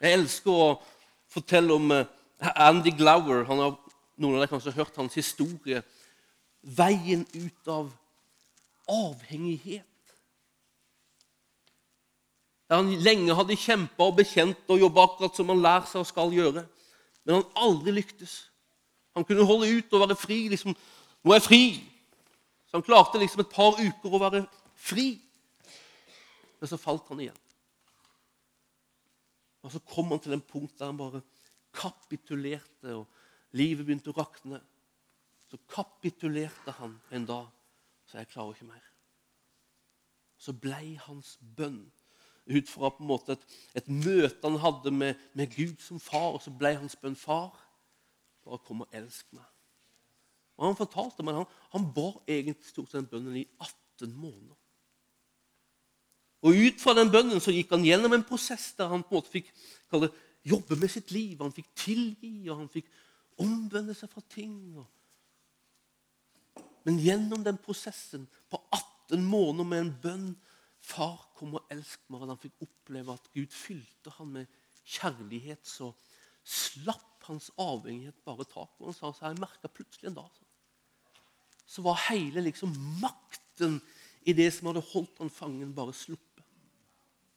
[0.00, 0.70] Jeg elsker å
[1.26, 2.06] fortelle om eh,
[2.54, 3.42] Andy Glower.
[3.50, 3.78] Han har,
[4.16, 5.82] noen av dere kanskje har hørt hans historie.
[6.66, 7.92] Veien ut av
[8.90, 9.84] avhengighet.
[12.66, 16.08] Der han lenge hadde kjempa og bekjent og jobba akkurat som han lærer seg og
[16.10, 16.64] skal gjøre.
[17.22, 18.34] Men han aldri lyktes.
[19.14, 20.40] Han kunne holde ut og være fri.
[20.50, 20.74] liksom,
[21.22, 21.62] Nå er jeg fri.
[22.66, 24.42] Så han klarte liksom et par uker å være
[24.74, 25.08] fri.
[26.58, 27.42] Men så falt han igjen.
[29.62, 31.22] Og så kom han til en punkt der han bare
[31.76, 33.06] kapitulerte, og
[33.58, 34.60] livet begynte å rakne.
[35.56, 37.46] Så kapitulerte han en dag.
[38.06, 38.82] Så jeg klarer ikke mer.
[40.36, 41.86] Så blei hans bønn
[42.46, 43.46] ut fra på en måte et,
[43.80, 47.56] et møte han hadde med, med, Gud som far, og så ble hans bønn far.
[48.44, 49.46] Bare kom og elsk meg.
[50.56, 54.60] Og Han fortalte meg, han, han bar egentlig stort sett den bønnen i 18 måneder.
[56.46, 59.18] Og Ut fra den bønnen så gikk han gjennom en prosess der han på en
[59.18, 59.48] måte fikk
[59.96, 60.12] det,
[60.46, 61.40] jobbe med sitt liv.
[61.40, 62.92] Han fikk tilgi, og han fikk
[63.42, 64.76] omvende seg fra ting.
[66.86, 70.28] Men gjennom den prosessen på 18 måneder med en bønn
[70.86, 72.20] Far, kom og elsk meg.
[72.22, 75.88] Og han fikk oppleve at Gud fylte han med kjærlighet, så
[76.46, 78.78] slapp hans avhengighet bare taket.
[78.84, 80.30] Og han sa så jeg merka plutselig en dag
[81.66, 82.72] så var hele liksom
[83.02, 83.80] makten
[84.26, 86.44] i det som hadde holdt han fangen, bare sluppet.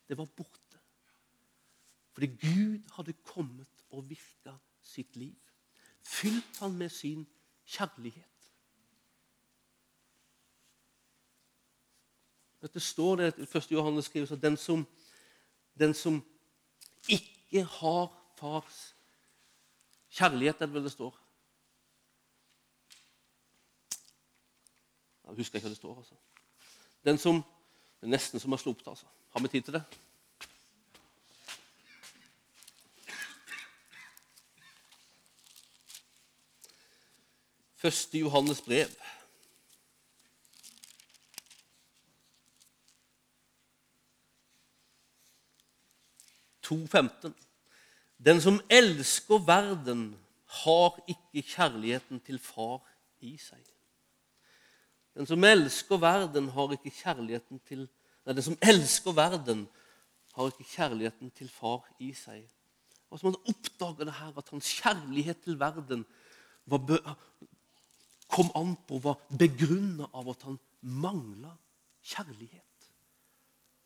[0.09, 0.79] Det var borte.
[2.13, 5.37] Fordi Gud hadde kommet og virka sitt liv.
[6.05, 7.25] Fylt han med sin
[7.65, 8.28] kjærlighet.
[12.61, 13.71] Det står det i 1.
[13.71, 14.87] Johannes skrives at den som,
[15.79, 16.19] den som
[17.07, 18.95] ikke har fars
[20.09, 21.15] kjærlighet, er det vel det står.
[25.29, 25.97] Jeg husker ikke hva det står.
[25.97, 26.15] altså.
[27.05, 27.43] Den som,
[27.99, 29.05] Det er nesten som har slått altså.
[29.29, 29.83] Har vi tid til det?
[37.75, 38.87] Første Johannes brev.
[46.71, 47.33] 2,15.
[48.25, 50.17] Den som elsker verden,
[50.49, 52.81] har ikke kjærligheten til far
[53.21, 53.61] i seg.
[55.13, 57.87] Den som elsker verden, har ikke kjærligheten til
[58.25, 59.63] Nei, den som elsker verden,
[60.35, 62.43] har ikke kjærligheten til far i seg.
[63.09, 66.03] Og så man oppdager det her, at hans kjærlighet til verden
[66.69, 67.15] var,
[68.29, 71.55] kom an på, var begrunna av at han mangla
[72.05, 72.78] kjærlighet.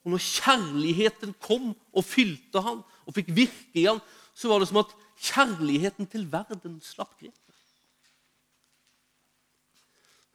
[0.04, 4.02] Og når kjærligheten kom og fylte han og fikk virke i han,
[4.36, 4.92] så var det som at
[5.24, 7.40] kjærligheten til verden slapp grepet.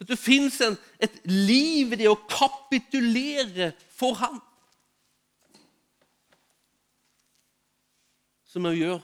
[0.08, 4.38] Det fins et liv i det å kapitulere for ham.
[8.48, 9.02] Som gjør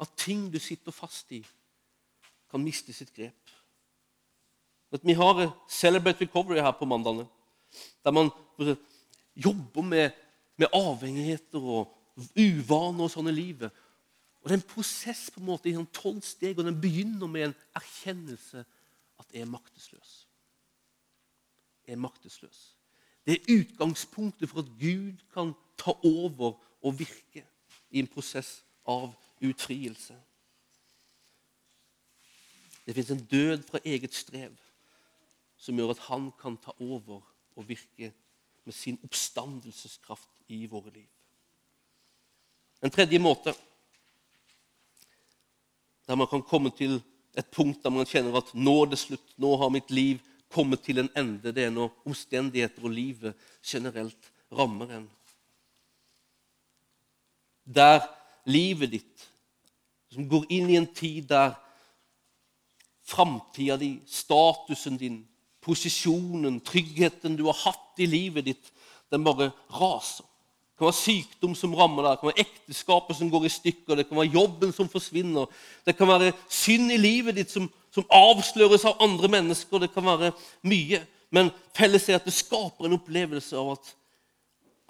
[0.00, 1.42] at ting du sitter fast i,
[2.50, 3.36] kan miste sitt grep.
[5.04, 7.28] Vi har Celebrate Recovery her på mandagene.
[8.02, 8.32] Der man
[9.36, 10.10] jobber med,
[10.56, 11.96] med avhengigheter og
[12.36, 13.70] uvaner og sånn i livet.
[14.40, 17.28] Og Det er en prosess på en måte i sånn tolv steg, og den begynner
[17.28, 18.64] med en erkjennelse
[19.20, 20.14] at jeg er maktesløs.
[21.86, 22.60] Jeg er maktesløs.
[23.26, 27.44] Det er utgangspunktet for at Gud kan ta over og virke
[27.90, 29.12] i en prosess av
[29.44, 30.16] utfrielse.
[32.86, 34.56] Det fins en død fra eget strev
[35.60, 37.20] som gjør at han kan ta over
[37.56, 38.12] og virke
[38.70, 41.08] med sin oppstandelseskraft i våre liv.
[42.80, 43.54] En tredje måte
[46.06, 47.00] der man kan komme til
[47.38, 50.84] et punkt der man kjenner at nå er det slutt, nå har mitt liv kommet
[50.86, 51.50] til en ende.
[51.50, 55.10] Det er når omstendigheter og livet generelt rammer en.
[57.66, 58.06] Der
[58.46, 59.26] livet ditt
[60.14, 61.58] som går inn i en tid der
[63.02, 65.20] framtida di, statusen din,
[65.64, 68.72] posisjonen, tryggheten du har hatt i livet ditt,
[69.12, 70.24] den bare raser.
[70.24, 73.98] Det kan være sykdom som rammer deg, det kan være ekteskapet som går i stykker,
[73.98, 75.50] det kan være jobben som forsvinner,
[75.84, 79.82] det kan være synd i livet ditt som, som avsløres av andre mennesker.
[79.82, 80.32] Det kan være
[80.64, 81.02] mye.
[81.30, 83.92] Men felles er at det skaper en opplevelse av at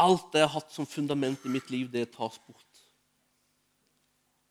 [0.00, 2.84] alt det jeg har hatt som fundament i mitt liv, det tas bort.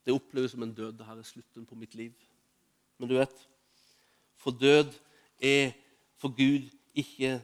[0.04, 0.92] Det oppleves som en død.
[0.98, 2.12] Dette er slutten på mitt liv.
[2.98, 3.46] Men du vet,
[4.40, 4.92] for død
[5.40, 5.72] er
[6.20, 7.40] for Gud ikke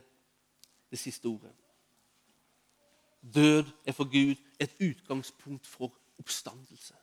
[0.91, 1.51] det siste ordet.
[3.35, 6.93] Død er for Gud et utgangspunkt for oppstandelse.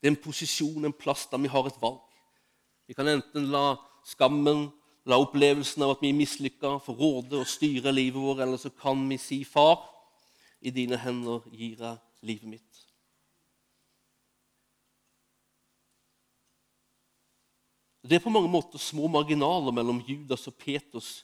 [0.00, 2.00] Det er en posisjon, en plass der vi har et valg.
[2.86, 4.66] Vi kan enten la skammen,
[5.06, 8.70] la opplevelsen av at vi er mislykka, få råde og styre livet vårt, eller så
[8.70, 9.78] kan vi si, 'Far,
[10.60, 12.71] i dine hender gir jeg livet mitt'.
[18.02, 21.22] Det er på mange måter små marginaler mellom Judas og Peters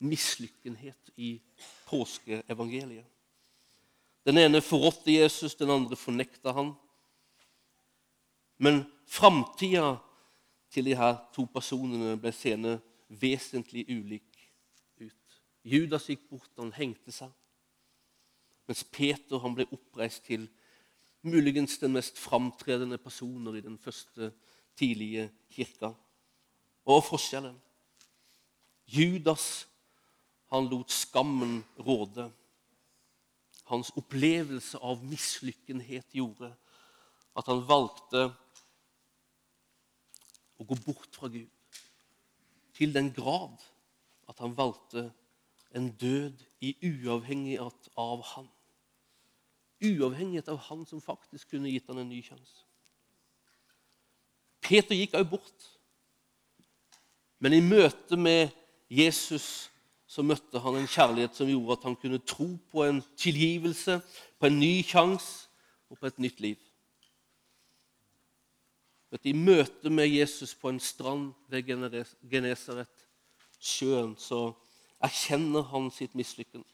[0.00, 1.36] mislykkenhet i
[1.86, 3.06] påskeevangeliet.
[4.26, 6.72] Den ene forrådte Jesus, den andre fornekta han.
[8.58, 9.96] Men framtida
[10.70, 14.48] til de her to personene ble seende vesentlig ulik
[15.00, 15.36] ut.
[15.62, 17.30] Judas gikk bort, han hengte seg.
[18.66, 20.48] Mens Peter han ble oppreist til
[21.26, 24.32] muligens den mest framtredende personer i den første
[24.78, 25.92] tidlige kirka.
[26.86, 27.56] Og forskjellen
[28.86, 29.66] Judas
[30.52, 32.28] han lot skammen råde.
[33.66, 36.52] Hans opplevelse av mislykkenhet gjorde
[37.36, 38.28] at han valgte
[40.56, 41.50] å gå bort fra Gud.
[42.76, 43.58] Til den grad
[44.30, 45.08] at han valgte
[45.76, 48.46] en død i uavhengighet av han.
[49.82, 52.62] Uavhengighet av han som faktisk kunne gitt han en ny sjanse.
[54.62, 55.66] Peter gikk også bort.
[57.38, 58.52] Men i møte med
[58.90, 59.70] Jesus
[60.06, 63.98] så møtte han en kjærlighet som gjorde at han kunne tro på en tilgivelse,
[64.38, 65.48] på en ny sjanse
[65.90, 66.62] og på et nytt liv.
[69.24, 71.64] I møte med Jesus på en strand ved
[72.30, 73.06] Genesaret,
[73.58, 74.52] sjøen, så
[75.00, 76.64] erkjenner han sitt mislykken.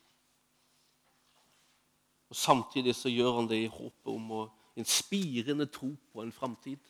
[2.32, 4.42] Og Samtidig så gjør han det i håpet om å
[4.76, 6.80] en spirende tro på en framtid.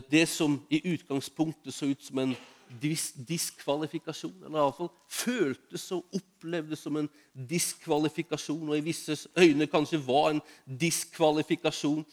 [0.00, 2.36] Det som i utgangspunktet så ut som en
[3.28, 4.44] diskvalifikasjon.
[4.44, 10.42] Eller iallfall føltes og opplevdes som en diskvalifikasjon, og i visse øyne kanskje var en
[10.66, 12.04] diskvalifikasjon.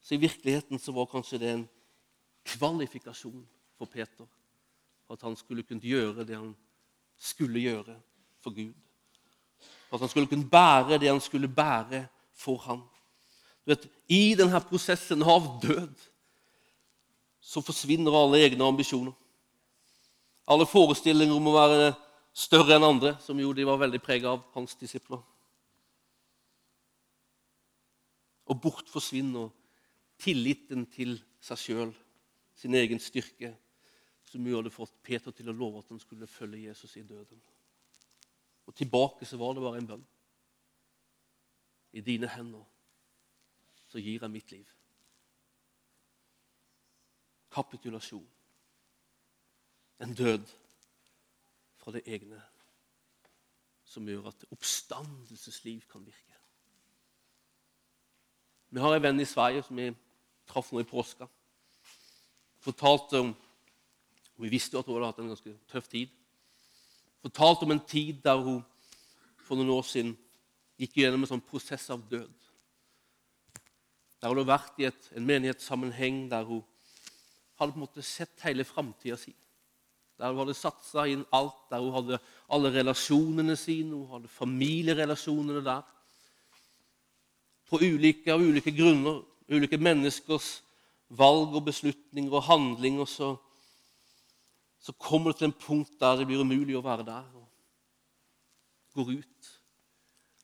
[0.00, 1.66] Så i virkeligheten så var kanskje det en
[2.44, 3.42] kvalifikasjon
[3.78, 4.26] for Peter.
[5.10, 6.54] At han skulle kunne gjøre det han
[7.18, 7.96] skulle gjøre
[8.40, 8.74] for Gud.
[9.92, 12.86] At han skulle kunne bære det han skulle bære for ham.
[13.66, 16.09] Vet, I denne prosessen av død
[17.50, 19.14] så forsvinner alle egne ambisjoner.
[20.50, 21.88] Alle forestillinger om å være
[22.36, 25.18] større enn andre, som jo de var veldig preget av, hans disipler.
[28.50, 29.50] Og bort forsvinner
[30.20, 31.92] tilliten til seg sjøl,
[32.54, 33.54] sin egen styrke,
[34.30, 37.40] som jo hadde fått Peter til å love at han skulle følge Jesus i døden.
[38.70, 40.10] Og tilbake så var det bare en bønn.
[41.98, 42.62] I dine hender
[43.90, 44.68] så gir jeg mitt liv
[47.52, 48.26] kapitulasjon.
[50.00, 50.46] En død
[51.80, 52.40] fra det egne
[53.84, 56.36] som gjør at oppstandelsesliv kan virke.
[58.70, 59.90] Vi har en venn i Sverige som vi
[60.46, 61.26] traff nå i påska.
[62.62, 63.34] Fortalte om
[64.40, 66.08] og Vi visste jo at hun hadde hatt en ganske tøff tid.
[67.20, 68.62] Fortalte om en tid der hun
[69.44, 70.14] for noen år siden
[70.80, 72.32] gikk gjennom en sånn prosess av død.
[74.16, 76.62] Der hun hadde vært i et, en menighetssammenheng der hun
[77.60, 79.34] hadde på en måte sett hele framtida si.
[80.20, 82.18] Der hun hadde satsa inn alt, der hun hadde
[82.52, 85.84] alle relasjonene sine, hun hadde familierelasjonene der.
[87.70, 90.58] På ulike, av ulike grunner, ulike menneskers
[91.16, 93.30] valg og beslutninger og handlinger, så,
[94.80, 97.24] så kommer det til en punkt der det blir umulig å være der.
[97.36, 97.46] og
[98.98, 99.54] Går ut.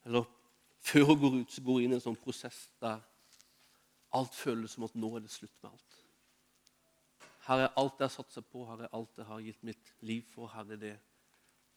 [0.06, 0.24] Eller
[0.86, 3.02] før hun går ut, så går hun inn i en sånn prosess der
[4.16, 5.85] alt føles som at nå er det slutt med alt.
[7.46, 10.24] Her er alt jeg har satsa på, her er alt jeg har gitt mitt liv
[10.32, 10.50] for.
[10.50, 10.94] Her er det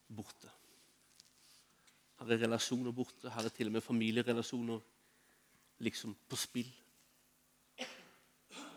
[0.10, 0.50] borte.
[2.20, 3.30] Her er relasjoner borte.
[3.30, 4.80] Her er til og med familierelasjoner
[5.86, 6.72] liksom på spill.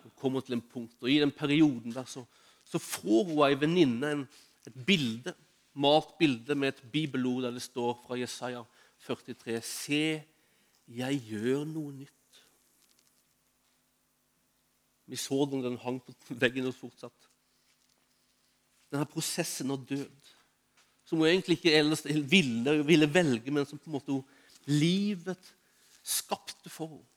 [0.03, 2.25] Hun kommer til en punkt, og I den perioden der så,
[2.65, 4.13] så får hun ei venninne
[4.67, 5.33] et bilde,
[5.75, 8.63] malt bilde med et bibelord der det står fra Jesaja
[9.07, 10.23] 43.: Se,
[10.87, 12.22] jeg gjør noe nytt.
[15.07, 17.29] Vi så den, den hang på veggen hos fortsatt.
[18.93, 20.33] denne prosessen av død.
[21.09, 24.19] Som hun egentlig ikke ellers ville, ville velge, men som på en måte
[24.69, 25.49] livet
[26.05, 27.09] skapte for henne.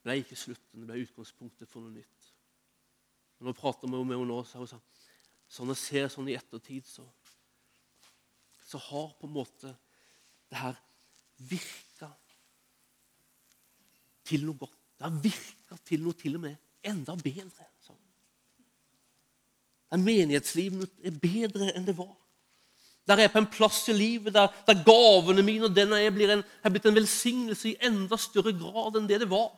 [0.00, 2.30] Ble ikke slutten, det ble utgangspunktet for noe nytt.
[3.38, 5.06] Og når jeg prater med henne nå, så har hun sagt
[5.50, 7.04] sånn jeg ser sånn i ettertid, så,
[8.66, 9.72] så har på en måte
[10.50, 10.78] det her
[11.50, 11.89] virka
[14.30, 14.78] til noe godt.
[14.96, 16.56] Det har virka til noe til og med
[16.86, 17.66] enda bedre.
[19.90, 22.12] Der menighetslivet er bedre enn det var.
[23.08, 26.14] Der jeg er på en plass i livet der, der gavene mine og den jeg
[26.14, 29.50] blir en, er blitt en velsignelse i enda større grad enn det det var.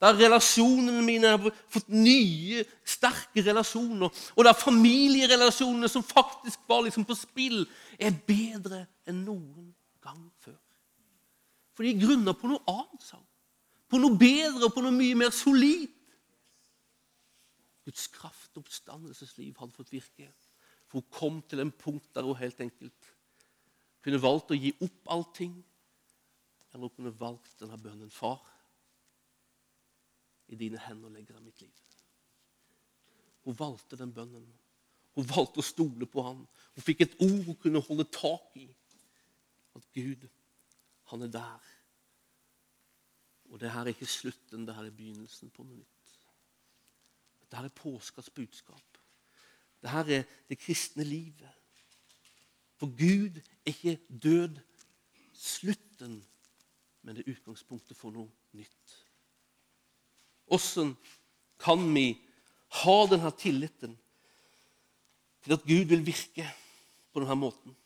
[0.00, 4.14] Der relasjonene mine har fått nye, sterke relasjoner.
[4.38, 7.64] Og der familierelasjonene som faktisk var liksom på spill,
[7.98, 10.56] er bedre enn noen gang før.
[11.74, 13.02] For de grunner på noe annet.
[13.02, 13.18] sa
[13.88, 15.88] På noe bedre og på noe mye mer solid.
[17.88, 20.28] Guds kraft og oppstandelsesliv hadde fått virke.
[20.88, 23.14] For hun kom til en punkt der hun helt enkelt
[24.04, 25.56] kunne valgt å gi opp allting.
[26.72, 28.12] Eller hun kunne valgt denne bønnen.
[28.12, 28.40] Far,
[30.48, 31.84] i dine hender legger jeg mitt liv.
[33.44, 34.46] Hun valgte den bønnen.
[35.16, 36.44] Hun valgte å stole på ham.
[36.76, 38.68] Hun fikk et ord hun kunne holde tak i.
[39.76, 40.28] At Gud,
[41.12, 41.72] han er der.
[43.48, 46.14] Og det her er ikke slutten, det her er begynnelsen på noe nytt.
[47.40, 48.98] Dette er påskas budskap.
[49.84, 51.48] her er det kristne livet.
[52.76, 54.58] For Gud er ikke død
[55.32, 56.24] slutten,
[57.02, 58.94] men det er utgangspunktet for noe nytt.
[60.46, 60.94] Hvordan
[61.58, 62.06] kan vi
[62.82, 63.98] ha denne tilliten
[65.42, 66.46] til at Gud vil virke
[67.12, 67.76] på denne måten?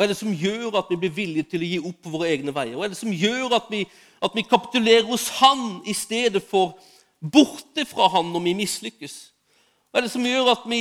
[0.00, 2.54] Hva er det som gjør at vi blir villige til å gi opp våre egne
[2.56, 2.72] veier?
[2.72, 3.82] Hva er det som gjør at vi,
[4.24, 6.78] at vi kapitulerer hos Han i stedet for
[7.20, 9.16] borte fra Han når vi mislykkes?
[9.92, 10.78] Hva er det som gjør at vi,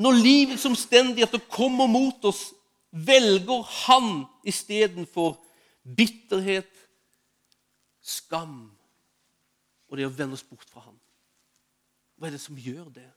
[0.00, 2.54] når livets omstendigheter kommer mot oss,
[2.88, 5.34] velger Han istedenfor
[5.84, 6.72] bitterhet,
[8.00, 8.62] skam
[9.90, 10.96] og det å vende oss bort fra Han?
[12.16, 13.10] Hva er det som gjør det?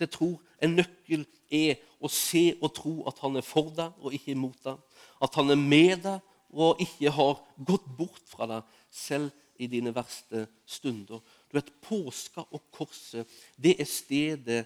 [0.00, 4.14] Jeg tror En nøkkel er å se og tro at han er for deg og
[4.14, 4.76] ikke imot deg.
[5.22, 6.20] At han er med deg
[6.52, 11.18] og ikke har gått bort fra deg, selv i dine verste stunder.
[11.50, 14.62] Du vet, Påska og korset det er stedet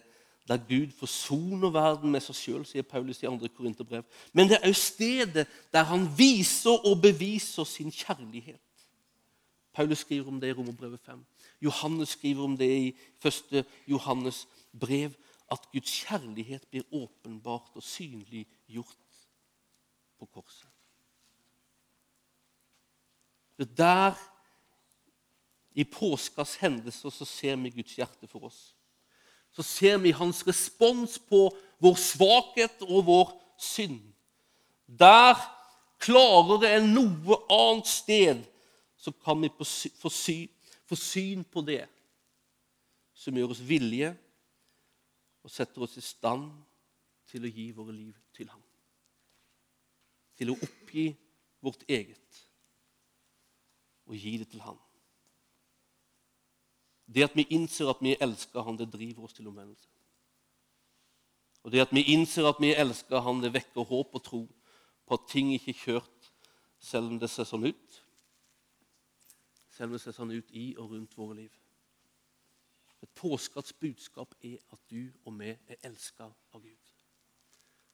[0.46, 3.48] der Gud forsoner verden med seg sjøl, sier Paulus i 2.
[3.56, 4.04] Korinterbrev.
[4.32, 8.62] Men det er òg stedet der han viser og beviser sin kjærlighet.
[9.74, 11.18] Paulus skriver om det i Romerbrevet 5.
[11.60, 12.86] Johannes skriver om det i
[13.24, 13.64] 1.
[13.90, 14.46] Johannes
[14.80, 15.14] brev.
[15.50, 19.20] At Guds kjærlighet blir åpenbart og synliggjort
[20.18, 20.70] på korset.
[23.56, 24.16] Det er der,
[25.76, 28.74] i påskas hendelser, så ser vi Guds hjerte for oss.
[29.52, 31.50] Så ser vi hans respons på
[31.80, 34.00] vår svakhet og vår synd.
[34.86, 35.36] Der
[36.00, 38.42] klarere enn noe annet sted
[38.96, 41.84] så kan vi få syn på det
[43.16, 44.12] som gjør oss villige
[45.46, 46.48] og setter oss i stand
[47.30, 48.62] til å gi våre liv til ham.
[50.36, 51.06] Til å oppgi
[51.62, 52.42] vårt eget
[54.06, 54.78] og gi det til ham.
[57.06, 59.88] Det at vi innser at vi elsker ham, det driver oss til omvendelse.
[61.62, 64.42] Og det at vi innser at vi elsker ham, det vekker håp og tro
[65.06, 66.30] på at ting ikke er kjørt
[66.82, 68.02] selv om det ser sånn ut
[69.76, 71.56] selv om det ser sånn ut i og rundt våre liv.
[73.06, 76.94] Et påskatts budskap er at du og vi er elska av Gud.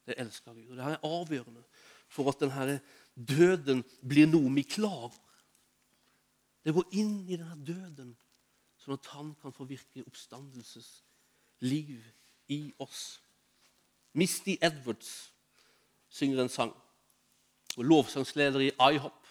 [0.06, 0.70] Det er elska av Gud.
[0.70, 1.64] Og det her er avgjørende
[2.08, 2.80] for at denne
[3.14, 5.18] døden blir noe vi klarer.
[6.64, 8.16] Det går inn i denne døden,
[8.80, 12.00] sånn at han kan få virke oppstandelsesliv
[12.54, 13.20] i oss.
[14.16, 15.32] Misty Edwards
[16.12, 16.72] synger en sang.
[17.76, 19.21] Og lovsangsleder i IHOP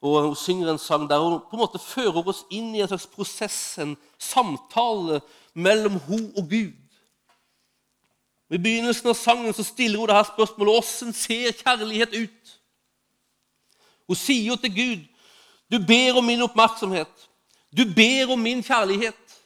[0.00, 2.88] og Hun synger en sang der hun på en måte fører oss inn i en
[2.88, 5.20] slags prosess, en samtale
[5.54, 6.76] mellom hun og Gud.
[8.50, 12.54] I begynnelsen av sangen så stiller hun det her spørsmålet hvordan ser kjærlighet ut.
[14.08, 15.06] Hun sier jo til Gud
[15.70, 17.28] du ber om min oppmerksomhet.
[17.70, 19.42] Du ber om min kjærlighet.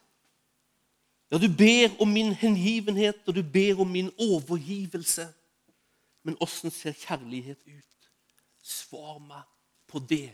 [1.31, 5.29] Ja, du ber om min hengivenhet, og du ber om min overgivelse.
[6.23, 8.09] Men åssen ser kjærlighet ut?
[8.63, 9.43] Svar meg
[9.87, 10.33] på det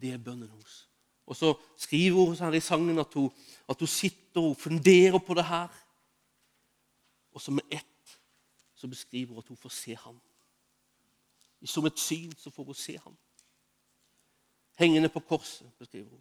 [0.00, 0.88] det er bønnen hennes.
[1.26, 3.30] Og så skriver hun her i sangen at hun,
[3.68, 5.68] at hun sitter og funderer på det her.
[7.32, 8.18] Og så med ett
[8.74, 10.20] så beskriver hun at hun får se ham.
[11.64, 13.16] Som et syn så får hun se ham.
[14.78, 16.20] Hengende på korset, beskriver hun.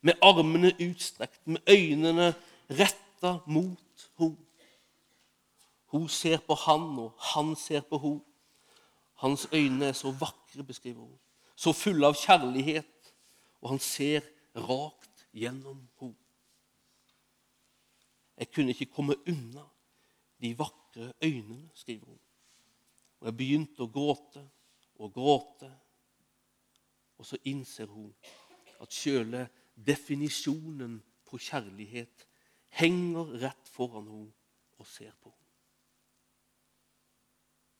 [0.00, 2.34] med armene utstrekt, med øynene
[2.70, 4.36] retta mot henne.
[5.86, 8.20] Hun ser på han, og han ser på henne.
[9.14, 11.18] Hans øyne er så vakre, beskriver hun.
[11.54, 13.14] Så fulle av kjærlighet,
[13.62, 16.20] og han ser rakt gjennom henne.
[18.34, 19.62] Jeg kunne ikke komme unna
[20.42, 22.20] de vakre øynene, skriver hun.
[23.20, 24.42] Og jeg begynte å gråte
[24.98, 25.70] og gråte.
[27.18, 28.10] Og så innser hun
[28.82, 32.26] at sjøle definisjonen på kjærlighet
[32.74, 34.34] henger rett foran henne
[34.82, 35.40] og ser på henne.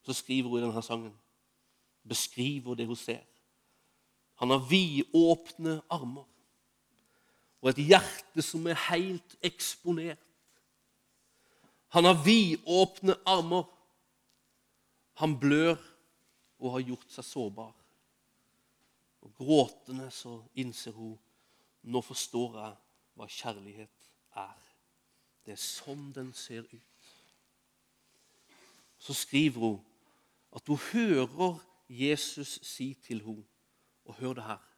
[0.04, 1.14] Så skriver hun i denne sangen,
[2.08, 3.24] beskriver det hun ser.
[4.42, 6.26] Han har vidåpne armer
[7.64, 10.20] og et hjerte som er helt eksponert.
[11.96, 13.64] Han har vidåpne armer.
[15.22, 15.78] Han blør
[16.58, 17.72] og har gjort seg sårbar.
[19.24, 21.16] Og Gråtende så innser hun
[21.88, 22.76] nå forstår jeg
[23.16, 24.10] hva kjærlighet
[24.40, 24.60] er.
[25.44, 27.08] Det er sånn den ser ut.
[28.98, 29.80] Så skriver hun
[30.54, 31.58] at hun hører
[31.88, 33.44] Jesus si til henne,
[34.04, 34.70] og hør det her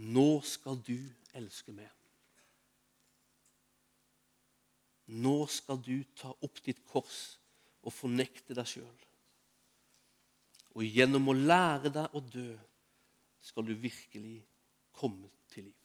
[0.00, 0.96] Nå skal du
[1.34, 1.90] elske meg.
[5.10, 7.40] Nå skal du ta opp ditt kors
[7.82, 9.00] og fornekte deg sjøl.
[10.78, 12.52] Og gjennom å lære deg å dø
[13.42, 14.38] skal du virkelig
[14.94, 15.76] komme til liv.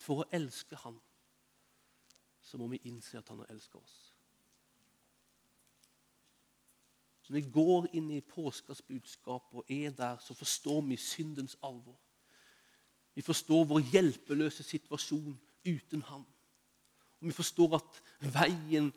[0.00, 0.98] For å elske Han
[2.44, 4.05] så må vi innse at Han har elsket oss.
[7.28, 11.96] Når vi går inn i påskas budskap og er der, så forstår vi syndens alvor.
[13.14, 16.26] Vi forstår vår hjelpeløse situasjon uten Han.
[17.20, 18.92] Og vi forstår at veien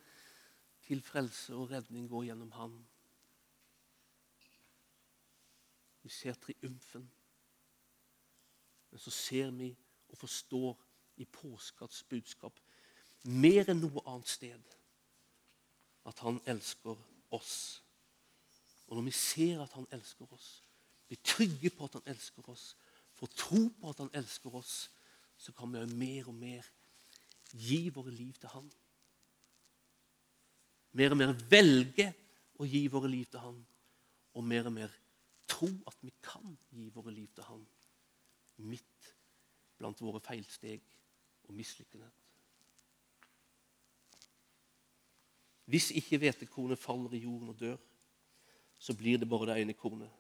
[0.85, 2.75] til frelse og redning går gjennom Han.
[6.03, 7.11] Vi ser triumfen.
[8.91, 9.75] Men så ser vi
[10.09, 10.77] og forstår
[11.17, 12.59] i påskas budskap
[13.23, 14.75] mer enn noe annet sted
[16.09, 16.97] at han elsker
[17.35, 17.81] oss.
[18.89, 20.49] Og når vi ser at han elsker oss,
[21.07, 22.73] blir trygge på at han elsker oss,
[23.17, 24.89] får tro på at han elsker oss,
[25.37, 26.65] så kan vi mer og mer
[27.53, 28.69] gi våre liv til han
[30.97, 32.07] mer og mer velge
[32.59, 33.59] å gi våre liv til Han,
[34.35, 34.95] og mer og mer
[35.49, 37.65] tro at vi kan gi våre liv til Han
[38.69, 39.11] midt
[39.79, 40.83] blant våre feilsteg
[41.47, 42.15] og mislykkenhet.
[45.69, 47.77] Hvis ikke hvetekornet faller i jorden og dør,
[48.79, 50.11] så blir det bare det ene kornet.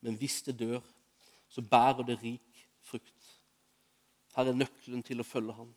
[0.00, 0.80] Men hvis det dør,
[1.48, 3.28] så bærer det rik frukt.
[4.36, 5.70] Her er nøkkelen til å følge ham.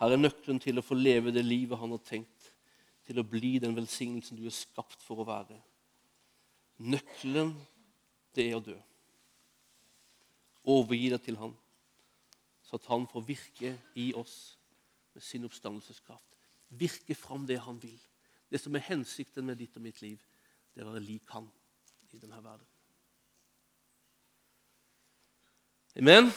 [0.00, 2.50] Her er nøkkelen til å få leve det livet han har tenkt
[3.04, 5.58] til å bli den velsignelsen du er skapt for å være.
[6.82, 7.52] Nøkkelen,
[8.34, 8.76] det er å dø.
[10.74, 11.52] Overgi deg til Han,
[12.64, 14.56] så at Han får virke i oss
[15.14, 16.38] med sin oppstandelseskraft.
[16.74, 18.00] Virke fram det Han vil.
[18.50, 20.18] Det som er hensikten med ditt og mitt liv,
[20.74, 21.46] det er å være lik Han
[22.10, 22.66] i denne verden.
[25.94, 26.32] Amen.